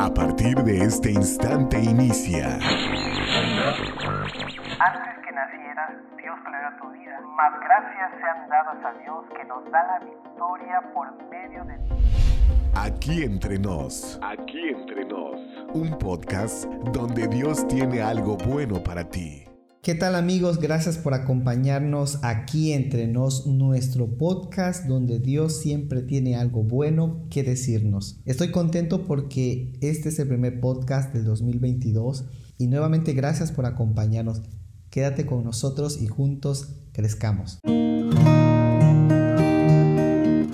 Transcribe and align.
A 0.00 0.08
partir 0.08 0.56
de 0.64 0.82
este 0.82 1.12
instante 1.12 1.78
inicia. 1.78 2.54
Antes 2.54 2.70
que 5.22 5.30
nacieras, 5.30 5.90
Dios 6.16 6.38
planeó 6.42 6.70
tu 6.80 6.90
vida. 6.92 7.20
Más 7.36 7.52
gracias 7.60 8.10
sean 8.18 8.48
dadas 8.48 8.82
a 8.82 8.92
Dios 9.02 9.26
que 9.36 9.44
nos 9.44 9.62
da 9.70 9.84
la 9.84 9.98
victoria 9.98 10.80
por 10.94 11.12
medio 11.28 11.64
de 11.64 11.74
ti. 11.76 11.94
Aquí 12.74 13.24
entre 13.24 13.58
nos. 13.58 14.18
Aquí 14.22 14.70
entre 14.70 15.04
nos. 15.04 15.38
Un 15.74 15.98
podcast 15.98 16.64
donde 16.94 17.28
Dios 17.28 17.68
tiene 17.68 18.00
algo 18.00 18.38
bueno 18.38 18.82
para 18.82 19.04
ti. 19.04 19.49
¿Qué 19.82 19.94
tal 19.94 20.14
amigos? 20.14 20.60
Gracias 20.60 20.98
por 20.98 21.14
acompañarnos 21.14 22.18
aquí 22.22 22.72
entre 22.72 23.08
nos, 23.08 23.46
nuestro 23.46 24.18
podcast 24.18 24.84
donde 24.84 25.20
Dios 25.20 25.56
siempre 25.56 26.02
tiene 26.02 26.36
algo 26.36 26.62
bueno 26.62 27.24
que 27.30 27.42
decirnos. 27.42 28.20
Estoy 28.26 28.50
contento 28.50 29.06
porque 29.06 29.72
este 29.80 30.10
es 30.10 30.18
el 30.18 30.28
primer 30.28 30.60
podcast 30.60 31.14
del 31.14 31.24
2022 31.24 32.26
y 32.58 32.66
nuevamente 32.66 33.14
gracias 33.14 33.52
por 33.52 33.64
acompañarnos. 33.64 34.42
Quédate 34.90 35.24
con 35.24 35.44
nosotros 35.44 36.02
y 36.02 36.08
juntos 36.08 36.74
crezcamos. 36.92 37.60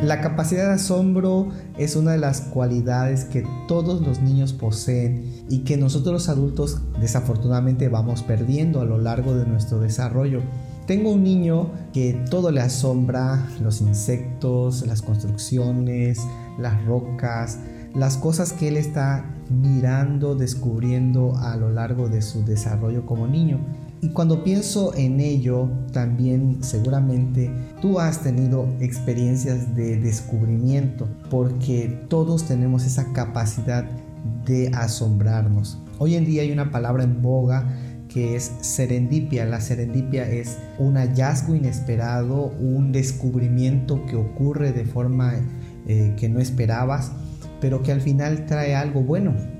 La 0.06 0.20
capacidad 0.20 0.68
de 0.68 0.74
asombro 0.74 1.48
es 1.76 1.96
una 1.96 2.12
de 2.12 2.18
las 2.18 2.40
cualidades 2.40 3.24
que 3.24 3.44
todos 3.66 4.06
los 4.06 4.22
niños 4.22 4.52
poseen 4.52 5.44
y 5.48 5.64
que 5.64 5.76
nosotros 5.76 6.12
los 6.12 6.28
adultos 6.28 6.80
desafortunadamente 7.00 7.88
vamos 7.88 8.22
perdiendo 8.22 8.80
a 8.80 8.84
lo 8.84 8.98
largo 8.98 9.34
de 9.34 9.46
nuestro 9.46 9.80
desarrollo. 9.80 10.42
Tengo 10.86 11.10
un 11.10 11.24
niño 11.24 11.72
que 11.92 12.12
todo 12.30 12.52
le 12.52 12.60
asombra, 12.60 13.48
los 13.60 13.80
insectos, 13.80 14.86
las 14.86 15.02
construcciones, 15.02 16.20
las 16.56 16.84
rocas, 16.84 17.58
las 17.92 18.16
cosas 18.16 18.52
que 18.52 18.68
él 18.68 18.76
está 18.76 19.24
mirando, 19.50 20.36
descubriendo 20.36 21.36
a 21.36 21.56
lo 21.56 21.70
largo 21.70 22.08
de 22.08 22.22
su 22.22 22.44
desarrollo 22.44 23.04
como 23.06 23.26
niño. 23.26 23.58
Y 24.02 24.10
cuando 24.10 24.44
pienso 24.44 24.94
en 24.94 25.20
ello, 25.20 25.70
también 25.92 26.62
seguramente 26.62 27.50
tú 27.80 27.98
has 27.98 28.22
tenido 28.22 28.68
experiencias 28.80 29.74
de 29.74 29.98
descubrimiento, 29.98 31.08
porque 31.30 32.04
todos 32.08 32.44
tenemos 32.46 32.84
esa 32.84 33.12
capacidad 33.12 33.84
de 34.44 34.70
asombrarnos. 34.74 35.78
Hoy 35.98 36.14
en 36.14 36.26
día 36.26 36.42
hay 36.42 36.52
una 36.52 36.70
palabra 36.70 37.04
en 37.04 37.22
boga 37.22 37.66
que 38.08 38.36
es 38.36 38.52
serendipia. 38.60 39.46
La 39.46 39.60
serendipia 39.60 40.28
es 40.28 40.58
un 40.78 40.96
hallazgo 40.96 41.54
inesperado, 41.54 42.52
un 42.60 42.92
descubrimiento 42.92 44.04
que 44.06 44.16
ocurre 44.16 44.72
de 44.72 44.84
forma 44.84 45.34
eh, 45.86 46.14
que 46.18 46.28
no 46.28 46.40
esperabas, 46.40 47.12
pero 47.60 47.82
que 47.82 47.92
al 47.92 48.02
final 48.02 48.44
trae 48.44 48.74
algo 48.74 49.00
bueno 49.00 49.55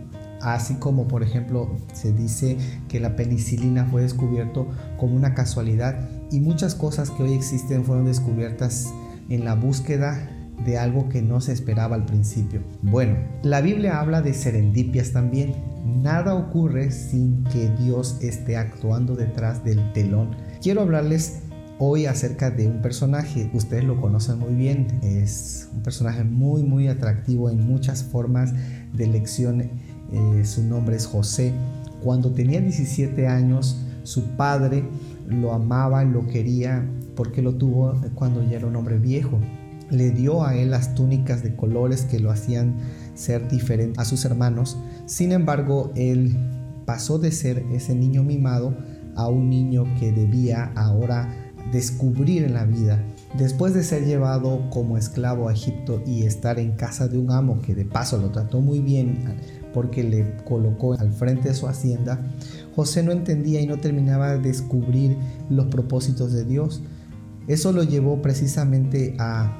así 0.55 0.75
como 0.75 1.09
por 1.09 1.23
ejemplo 1.23 1.77
se 1.93 2.13
dice 2.13 2.57
que 2.89 3.01
la 3.01 3.17
penicilina 3.17 3.85
fue 3.87 4.03
descubierto 4.03 4.69
como 4.97 5.17
una 5.17 5.35
casualidad 5.35 6.09
y 6.31 6.41
muchas 6.41 6.75
cosas 6.75 7.11
que 7.11 7.25
hoy 7.25 7.33
existen 7.33 7.85
fueron 7.85 8.05
descubiertas 8.05 8.93
en 9.29 9.45
la 9.45 9.55
búsqueda 9.55 10.31
de 10.65 10.79
algo 10.79 11.09
que 11.09 11.21
no 11.21 11.41
se 11.41 11.53
esperaba 11.53 11.97
al 11.97 12.07
principio. 12.07 12.63
Bueno, 12.83 13.17
la 13.43 13.61
Biblia 13.61 14.01
habla 14.01 14.23
de 14.23 14.33
serendipias 14.33 15.13
también. 15.13 15.55
Nada 15.85 16.35
ocurre 16.35 16.91
sin 16.93 17.45
que 17.45 17.69
Dios 17.71 18.19
esté 18.23 18.57
actuando 18.57 19.17
detrás 19.17 19.65
del 19.65 19.93
telón. 19.93 20.37
Quiero 20.63 20.81
hablarles 20.81 21.41
hoy 21.79 22.07
acerca 22.07 22.51
de 22.51 22.67
un 22.67 22.81
personaje, 22.81 23.51
ustedes 23.53 23.85
lo 23.85 24.01
conocen 24.01 24.39
muy 24.39 24.55
bien, 24.55 24.99
es 25.03 25.69
un 25.75 25.83
personaje 25.83 26.25
muy 26.25 26.63
muy 26.63 26.89
atractivo 26.89 27.51
en 27.51 27.67
muchas 27.67 28.03
formas 28.03 28.55
de 28.95 29.07
lección 29.07 29.71
eh, 30.17 30.45
su 30.45 30.63
nombre 30.63 30.97
es 30.97 31.07
José. 31.07 31.53
Cuando 32.03 32.33
tenía 32.33 32.61
17 32.61 33.27
años, 33.27 33.79
su 34.03 34.37
padre 34.37 34.85
lo 35.27 35.53
amaba, 35.53 36.05
lo 36.05 36.27
quería, 36.27 36.89
porque 37.15 37.43
lo 37.43 37.55
tuvo 37.55 38.01
cuando 38.15 38.43
ya 38.43 38.59
era 38.59 38.67
un 38.67 38.77
hombre 38.77 38.99
viejo. 38.99 39.39
Le 39.91 40.11
dio 40.11 40.45
a 40.45 40.57
él 40.57 40.71
las 40.71 40.95
túnicas 40.95 41.43
de 41.43 41.55
colores 41.55 42.03
que 42.03 42.19
lo 42.19 42.31
hacían 42.31 42.77
ser 43.15 43.49
diferente 43.49 44.01
a 44.01 44.05
sus 44.05 44.25
hermanos. 44.25 44.77
Sin 45.07 45.33
embargo, 45.33 45.93
él 45.95 46.37
pasó 46.85 47.19
de 47.19 47.33
ser 47.33 47.65
ese 47.73 47.95
niño 47.95 48.23
mimado 48.23 48.77
a 49.17 49.29
un 49.29 49.51
niño 49.51 49.85
que 49.99 50.13
debía 50.13 50.73
ahora 50.77 51.29
descubrir 51.73 52.45
en 52.45 52.55
la 52.55 52.65
vida. 52.65 53.03
Después 53.39 53.75
de 53.75 53.85
ser 53.85 54.07
llevado 54.07 54.71
como 54.71 54.97
esclavo 54.97 55.49
a 55.49 55.53
Egipto 55.53 56.03
y 56.07 56.23
estar 56.23 56.59
en 56.59 56.73
casa 56.73 57.07
de 57.07 57.19
un 57.19 57.31
amo 57.31 57.61
que 57.61 57.75
de 57.75 57.85
paso 57.85 58.17
lo 58.17 58.31
trató 58.31 58.61
muy 58.63 58.81
bien 58.81 59.37
porque 59.75 60.03
le 60.03 60.37
colocó 60.45 60.95
al 60.95 61.13
frente 61.13 61.51
de 61.51 61.55
su 61.55 61.69
hacienda, 61.69 62.19
José 62.75 63.03
no 63.03 63.13
entendía 63.13 63.61
y 63.61 63.67
no 63.67 63.77
terminaba 63.77 64.33
de 64.33 64.39
descubrir 64.39 65.19
los 65.51 65.67
propósitos 65.67 66.33
de 66.33 66.45
Dios. 66.47 66.83
Eso 67.47 67.73
lo 67.73 67.83
llevó 67.83 68.23
precisamente 68.23 69.15
a 69.19 69.55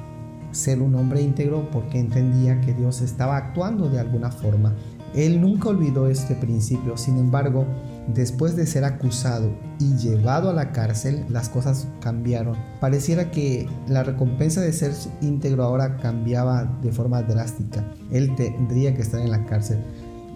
ser 0.51 0.81
un 0.81 0.95
hombre 0.95 1.21
íntegro 1.21 1.69
porque 1.69 1.99
entendía 1.99 2.59
que 2.61 2.73
Dios 2.73 3.01
estaba 3.01 3.37
actuando 3.37 3.89
de 3.89 3.99
alguna 3.99 4.31
forma. 4.31 4.75
Él 5.13 5.39
nunca 5.39 5.69
olvidó 5.69 6.09
este 6.09 6.33
principio, 6.33 6.97
sin 6.97 7.19
embargo, 7.19 7.67
después 8.13 8.55
de 8.55 8.65
ser 8.65 8.83
acusado 8.83 9.51
y 9.79 9.95
llevado 9.97 10.49
a 10.49 10.53
la 10.53 10.71
cárcel, 10.71 11.25
las 11.29 11.49
cosas 11.49 11.87
cambiaron. 12.01 12.55
Pareciera 12.79 13.31
que 13.31 13.67
la 13.87 14.03
recompensa 14.03 14.61
de 14.61 14.73
ser 14.73 14.93
íntegro 15.21 15.63
ahora 15.63 15.97
cambiaba 15.97 16.63
de 16.81 16.91
forma 16.91 17.21
drástica. 17.21 17.85
Él 18.11 18.35
tendría 18.35 18.95
que 18.95 19.01
estar 19.01 19.19
en 19.19 19.31
la 19.31 19.45
cárcel. 19.45 19.79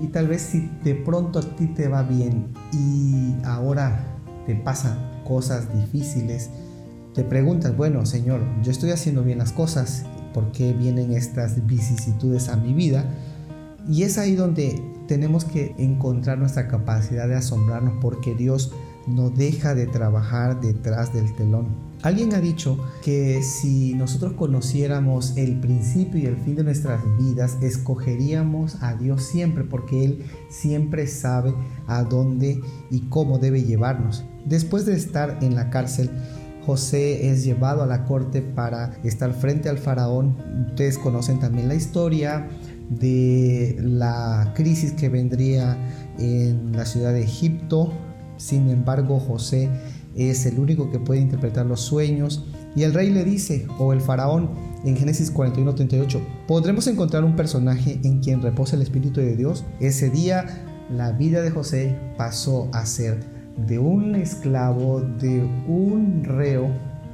Y 0.01 0.07
tal 0.07 0.27
vez 0.27 0.41
si 0.41 0.69
de 0.83 0.95
pronto 0.95 1.39
a 1.39 1.55
ti 1.55 1.67
te 1.67 1.87
va 1.87 2.03
bien 2.03 2.47
y 2.73 3.35
ahora 3.45 4.03
te 4.45 4.55
pasan 4.55 4.97
cosas 5.25 5.73
difíciles, 5.73 6.49
te 7.13 7.23
preguntas, 7.23 7.75
bueno, 7.75 8.05
Señor, 8.05 8.41
yo 8.63 8.71
estoy 8.71 8.91
haciendo 8.91 9.23
bien 9.23 9.37
las 9.37 9.51
cosas, 9.51 10.05
¿por 10.33 10.51
qué 10.51 10.73
vienen 10.73 11.11
estas 11.11 11.67
vicisitudes 11.67 12.49
a 12.49 12.55
mi 12.55 12.73
vida? 12.73 13.05
Y 13.87 14.03
es 14.03 14.17
ahí 14.17 14.35
donde 14.35 14.81
tenemos 15.07 15.45
que 15.45 15.75
encontrar 15.77 16.37
nuestra 16.37 16.67
capacidad 16.67 17.27
de 17.27 17.35
asombrarnos 17.35 17.95
porque 18.01 18.35
Dios 18.35 18.71
no 19.07 19.29
deja 19.29 19.75
de 19.75 19.87
trabajar 19.87 20.61
detrás 20.61 21.13
del 21.13 21.33
telón. 21.35 21.91
Alguien 22.03 22.33
ha 22.33 22.41
dicho 22.41 22.79
que 23.03 23.43
si 23.43 23.93
nosotros 23.93 24.33
conociéramos 24.33 25.37
el 25.37 25.59
principio 25.59 26.19
y 26.19 26.25
el 26.25 26.37
fin 26.37 26.55
de 26.55 26.63
nuestras 26.63 27.01
vidas, 27.19 27.57
escogeríamos 27.61 28.81
a 28.81 28.95
Dios 28.95 29.23
siempre 29.23 29.63
porque 29.63 30.03
Él 30.05 30.25
siempre 30.49 31.05
sabe 31.05 31.53
a 31.87 32.03
dónde 32.03 32.59
y 32.89 33.01
cómo 33.01 33.37
debe 33.37 33.63
llevarnos. 33.63 34.23
Después 34.45 34.87
de 34.87 34.95
estar 34.95 35.37
en 35.41 35.55
la 35.55 35.69
cárcel, 35.69 36.09
José 36.65 37.29
es 37.29 37.43
llevado 37.43 37.83
a 37.83 37.87
la 37.87 38.05
corte 38.05 38.41
para 38.41 38.93
estar 39.03 39.33
frente 39.33 39.69
al 39.69 39.77
faraón. 39.77 40.37
Ustedes 40.69 40.97
conocen 40.97 41.39
también 41.39 41.67
la 41.67 41.75
historia 41.75 42.47
de 42.99 43.77
la 43.79 44.51
crisis 44.55 44.91
que 44.91 45.09
vendría 45.09 45.77
en 46.19 46.71
la 46.73 46.85
ciudad 46.85 47.13
de 47.13 47.23
Egipto. 47.23 47.91
Sin 48.37 48.69
embargo, 48.69 49.19
José 49.19 49.69
es 50.15 50.45
el 50.45 50.59
único 50.59 50.91
que 50.91 50.99
puede 50.99 51.21
interpretar 51.21 51.65
los 51.65 51.81
sueños. 51.81 52.45
Y 52.75 52.83
el 52.83 52.93
rey 52.93 53.09
le 53.09 53.23
dice, 53.23 53.65
o 53.79 53.93
el 53.93 54.01
faraón, 54.01 54.51
en 54.85 54.95
Génesis 54.95 55.33
41-38, 55.33 56.19
¿podremos 56.47 56.87
encontrar 56.87 57.23
un 57.23 57.35
personaje 57.35 57.99
en 58.03 58.19
quien 58.19 58.41
reposa 58.41 58.75
el 58.75 58.81
Espíritu 58.81 59.19
de 59.19 59.35
Dios? 59.35 59.65
Ese 59.79 60.09
día 60.09 60.45
la 60.89 61.11
vida 61.13 61.41
de 61.41 61.51
José 61.51 61.97
pasó 62.17 62.69
a 62.73 62.85
ser 62.85 63.19
de 63.67 63.79
un 63.79 64.15
esclavo, 64.15 65.01
de 65.01 65.43
un 65.67 66.23
reo, 66.23 66.69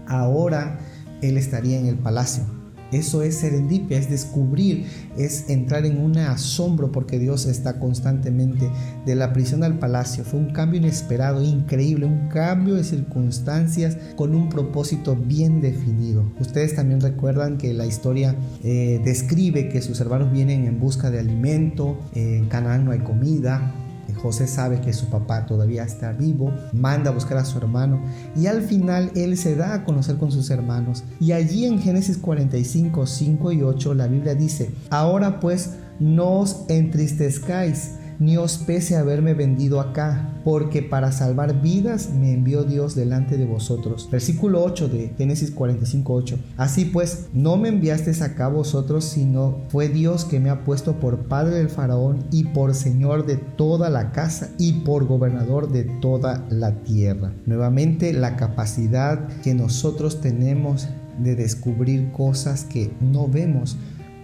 ahora 0.07 0.79
él 1.21 1.37
estaría 1.37 1.79
en 1.79 1.87
el 1.87 1.97
palacio. 1.97 2.56
Eso 2.91 3.21
es 3.21 3.35
serendipia, 3.35 3.97
es 3.97 4.09
descubrir, 4.09 4.85
es 5.17 5.49
entrar 5.49 5.85
en 5.85 5.99
un 5.99 6.17
asombro 6.17 6.91
porque 6.91 7.19
Dios 7.19 7.45
está 7.45 7.79
constantemente 7.79 8.69
de 9.05 9.15
la 9.15 9.33
prisión 9.33 9.63
al 9.63 9.79
palacio. 9.79 10.23
Fue 10.23 10.39
un 10.39 10.51
cambio 10.51 10.79
inesperado, 10.79 11.43
increíble, 11.43 12.05
un 12.05 12.29
cambio 12.29 12.75
de 12.75 12.83
circunstancias 12.83 13.97
con 14.15 14.35
un 14.35 14.49
propósito 14.49 15.15
bien 15.15 15.61
definido. 15.61 16.31
Ustedes 16.39 16.75
también 16.75 17.01
recuerdan 17.01 17.57
que 17.57 17.73
la 17.73 17.85
historia 17.85 18.35
eh, 18.63 19.01
describe 19.03 19.69
que 19.69 19.81
sus 19.81 19.99
hermanos 19.99 20.31
vienen 20.31 20.65
en 20.65 20.79
busca 20.79 21.11
de 21.11 21.19
alimento, 21.19 21.99
en 22.13 22.47
Canaán 22.47 22.85
no 22.85 22.91
hay 22.91 22.99
comida, 22.99 23.73
José 24.13 24.47
sabe 24.47 24.81
que 24.81 24.93
su 24.93 25.07
papá 25.07 25.45
todavía 25.45 25.83
está 25.83 26.11
vivo, 26.11 26.51
manda 26.73 27.11
a 27.11 27.13
buscar 27.13 27.37
a 27.37 27.45
su 27.45 27.57
hermano 27.57 28.01
y 28.35 28.47
al 28.47 28.61
final 28.61 29.11
él 29.15 29.37
se 29.37 29.55
da 29.55 29.73
a 29.73 29.85
conocer 29.85 30.17
con 30.17 30.31
sus 30.31 30.49
hermanos. 30.49 31.03
Y 31.19 31.31
allí 31.31 31.65
en 31.65 31.79
Génesis 31.79 32.17
45, 32.17 33.05
5 33.05 33.51
y 33.51 33.61
8 33.61 33.93
la 33.93 34.07
Biblia 34.07 34.35
dice, 34.35 34.71
ahora 34.89 35.39
pues 35.39 35.75
no 35.99 36.39
os 36.39 36.65
entristezcáis 36.69 37.96
ni 38.19 38.37
os 38.37 38.57
pese 38.57 38.95
haberme 38.95 39.33
vendido 39.33 39.79
acá, 39.79 40.33
porque 40.43 40.81
para 40.81 41.11
salvar 41.11 41.61
vidas 41.61 42.09
me 42.13 42.33
envió 42.33 42.63
Dios 42.63 42.95
delante 42.95 43.37
de 43.37 43.45
vosotros. 43.45 44.07
Versículo 44.11 44.63
8 44.63 44.87
de 44.89 45.13
Génesis 45.17 45.51
45, 45.51 46.13
8. 46.13 46.39
Así 46.57 46.85
pues, 46.85 47.27
no 47.33 47.57
me 47.57 47.69
enviasteis 47.69 48.21
acá 48.21 48.47
vosotros, 48.47 49.05
sino 49.05 49.61
fue 49.69 49.89
Dios 49.89 50.25
que 50.25 50.39
me 50.39 50.49
ha 50.49 50.63
puesto 50.63 50.99
por 50.99 51.27
padre 51.27 51.55
del 51.55 51.69
faraón 51.69 52.25
y 52.31 52.45
por 52.45 52.73
señor 52.73 53.25
de 53.25 53.37
toda 53.37 53.89
la 53.89 54.11
casa 54.11 54.49
y 54.57 54.73
por 54.73 55.05
gobernador 55.05 55.71
de 55.71 55.83
toda 55.83 56.45
la 56.49 56.83
tierra. 56.83 57.33
Nuevamente, 57.45 58.13
la 58.13 58.35
capacidad 58.35 59.27
que 59.41 59.53
nosotros 59.53 60.21
tenemos 60.21 60.87
de 61.19 61.35
descubrir 61.35 62.11
cosas 62.11 62.63
que 62.63 62.91
no 63.01 63.27
vemos 63.27 63.77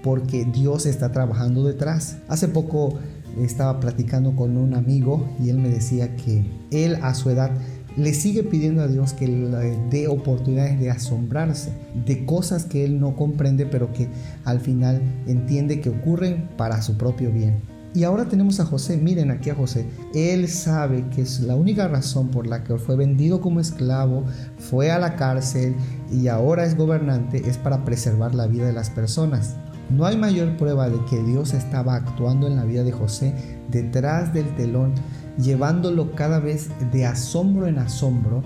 porque 0.03 0.45
Dios 0.45 0.85
está 0.85 1.11
trabajando 1.11 1.63
detrás. 1.63 2.17
Hace 2.27 2.49
poco 2.49 2.99
estaba 3.41 3.79
platicando 3.79 4.35
con 4.35 4.57
un 4.57 4.73
amigo 4.73 5.27
y 5.39 5.49
él 5.49 5.57
me 5.57 5.69
decía 5.69 6.15
que 6.15 6.45
él 6.71 6.97
a 7.01 7.13
su 7.13 7.29
edad 7.29 7.51
le 7.95 8.13
sigue 8.13 8.43
pidiendo 8.43 8.81
a 8.81 8.87
Dios 8.87 9.13
que 9.13 9.27
le 9.27 9.77
dé 9.89 10.07
oportunidades 10.07 10.79
de 10.79 10.89
asombrarse 10.89 11.71
de 12.05 12.25
cosas 12.25 12.65
que 12.65 12.85
él 12.85 12.99
no 12.99 13.15
comprende 13.15 13.65
pero 13.65 13.93
que 13.93 14.07
al 14.45 14.59
final 14.59 15.01
entiende 15.27 15.79
que 15.79 15.89
ocurren 15.89 16.49
para 16.57 16.81
su 16.81 16.97
propio 16.97 17.31
bien. 17.31 17.73
Y 17.95 18.05
ahora 18.05 18.25
tenemos 18.25 18.59
a 18.59 18.65
José, 18.65 18.97
miren 18.97 19.29
aquí 19.29 19.51
a 19.51 19.55
José. 19.55 19.85
Él 20.15 20.47
sabe 20.47 21.07
que 21.09 21.21
es 21.21 21.41
la 21.41 21.55
única 21.55 21.87
razón 21.87 22.29
por 22.29 22.47
la 22.47 22.63
que 22.63 22.75
fue 22.77 22.95
vendido 22.95 23.39
como 23.39 23.59
esclavo, 23.59 24.23
fue 24.57 24.89
a 24.89 24.97
la 24.97 25.15
cárcel 25.15 25.75
y 26.11 26.27
ahora 26.27 26.65
es 26.65 26.75
gobernante 26.75 27.43
es 27.47 27.59
para 27.59 27.85
preservar 27.85 28.33
la 28.33 28.47
vida 28.47 28.65
de 28.65 28.73
las 28.73 28.89
personas. 28.89 29.57
No 29.89 30.05
hay 30.05 30.17
mayor 30.17 30.57
prueba 30.57 30.89
de 30.89 31.03
que 31.05 31.21
Dios 31.23 31.53
estaba 31.53 31.95
actuando 31.95 32.47
en 32.47 32.55
la 32.55 32.65
vida 32.65 32.83
de 32.83 32.91
José 32.91 33.33
detrás 33.69 34.33
del 34.33 34.55
telón, 34.55 34.93
llevándolo 35.37 36.15
cada 36.15 36.39
vez 36.39 36.69
de 36.91 37.05
asombro 37.05 37.67
en 37.67 37.79
asombro 37.79 38.43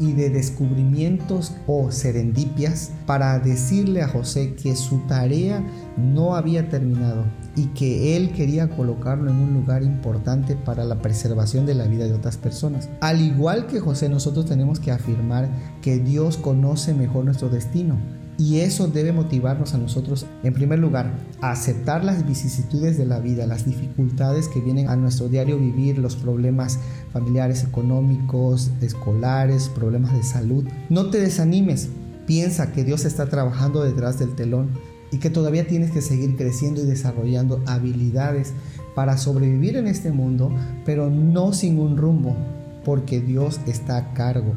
y 0.00 0.12
de 0.12 0.30
descubrimientos 0.30 1.54
o 1.66 1.90
serendipias 1.90 2.92
para 3.06 3.38
decirle 3.38 4.02
a 4.02 4.08
José 4.08 4.54
que 4.54 4.76
su 4.76 4.98
tarea 5.06 5.64
no 5.96 6.36
había 6.36 6.68
terminado 6.68 7.24
y 7.56 7.66
que 7.68 8.16
él 8.16 8.32
quería 8.32 8.68
colocarlo 8.70 9.30
en 9.30 9.36
un 9.36 9.54
lugar 9.54 9.82
importante 9.82 10.54
para 10.54 10.84
la 10.84 11.02
preservación 11.02 11.66
de 11.66 11.74
la 11.74 11.86
vida 11.86 12.04
de 12.04 12.14
otras 12.14 12.36
personas. 12.36 12.88
Al 13.00 13.20
igual 13.20 13.66
que 13.66 13.80
José, 13.80 14.08
nosotros 14.08 14.46
tenemos 14.46 14.78
que 14.78 14.92
afirmar 14.92 15.48
que 15.82 15.98
Dios 15.98 16.36
conoce 16.36 16.94
mejor 16.94 17.24
nuestro 17.24 17.48
destino. 17.48 17.96
Y 18.38 18.60
eso 18.60 18.86
debe 18.86 19.10
motivarnos 19.10 19.74
a 19.74 19.78
nosotros, 19.78 20.24
en 20.44 20.54
primer 20.54 20.78
lugar, 20.78 21.12
a 21.40 21.50
aceptar 21.50 22.04
las 22.04 22.24
vicisitudes 22.24 22.96
de 22.96 23.04
la 23.04 23.18
vida, 23.18 23.48
las 23.48 23.64
dificultades 23.64 24.46
que 24.46 24.60
vienen 24.60 24.88
a 24.88 24.94
nuestro 24.94 25.28
diario 25.28 25.58
vivir, 25.58 25.98
los 25.98 26.14
problemas 26.14 26.78
familiares, 27.12 27.64
económicos, 27.64 28.70
escolares, 28.80 29.68
problemas 29.68 30.14
de 30.14 30.22
salud. 30.22 30.64
No 30.88 31.10
te 31.10 31.18
desanimes, 31.18 31.88
piensa 32.28 32.70
que 32.70 32.84
Dios 32.84 33.04
está 33.04 33.26
trabajando 33.28 33.82
detrás 33.82 34.20
del 34.20 34.36
telón 34.36 34.68
y 35.10 35.18
que 35.18 35.30
todavía 35.30 35.66
tienes 35.66 35.90
que 35.90 36.00
seguir 36.00 36.36
creciendo 36.36 36.80
y 36.80 36.86
desarrollando 36.86 37.60
habilidades 37.66 38.52
para 38.94 39.18
sobrevivir 39.18 39.76
en 39.76 39.88
este 39.88 40.12
mundo, 40.12 40.52
pero 40.84 41.10
no 41.10 41.52
sin 41.52 41.80
un 41.80 41.96
rumbo, 41.96 42.36
porque 42.84 43.20
Dios 43.20 43.58
está 43.66 43.96
a 43.96 44.14
cargo. 44.14 44.54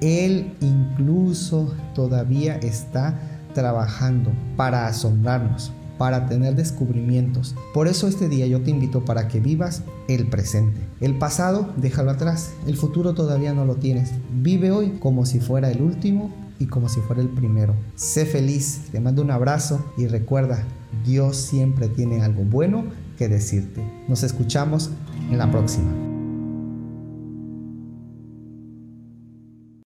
Él 0.00 0.54
incluso 0.60 1.74
todavía 1.94 2.56
está 2.56 3.20
trabajando 3.54 4.30
para 4.56 4.86
asombrarnos, 4.86 5.72
para 5.98 6.26
tener 6.26 6.54
descubrimientos. 6.54 7.56
Por 7.74 7.88
eso 7.88 8.06
este 8.06 8.28
día 8.28 8.46
yo 8.46 8.62
te 8.62 8.70
invito 8.70 9.04
para 9.04 9.28
que 9.28 9.40
vivas 9.40 9.82
el 10.08 10.28
presente. 10.28 10.80
El 11.00 11.18
pasado, 11.18 11.72
déjalo 11.76 12.12
atrás. 12.12 12.52
El 12.66 12.76
futuro 12.76 13.14
todavía 13.14 13.52
no 13.52 13.64
lo 13.64 13.76
tienes. 13.76 14.12
Vive 14.32 14.70
hoy 14.70 14.98
como 15.00 15.26
si 15.26 15.40
fuera 15.40 15.70
el 15.70 15.82
último 15.82 16.32
y 16.58 16.66
como 16.66 16.88
si 16.88 17.00
fuera 17.00 17.22
el 17.22 17.28
primero. 17.28 17.74
Sé 17.96 18.26
feliz, 18.26 18.82
te 18.92 19.00
mando 19.00 19.22
un 19.22 19.30
abrazo 19.30 19.84
y 19.96 20.06
recuerda, 20.06 20.62
Dios 21.04 21.36
siempre 21.36 21.88
tiene 21.88 22.22
algo 22.22 22.42
bueno 22.42 22.84
que 23.16 23.28
decirte. 23.28 23.82
Nos 24.08 24.22
escuchamos 24.22 24.90
en 25.30 25.38
la 25.38 25.50
próxima. 25.50 26.07